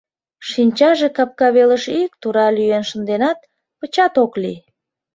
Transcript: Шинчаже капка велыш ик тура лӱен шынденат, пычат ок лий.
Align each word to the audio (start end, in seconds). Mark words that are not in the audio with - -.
Шинчаже 0.49 1.07
капка 1.17 1.47
велыш 1.55 1.85
ик 2.01 2.11
тура 2.21 2.47
лӱен 2.55 2.83
шынденат, 2.89 3.39
пычат 3.79 4.13
ок 4.23 4.33
лий. 4.41 4.59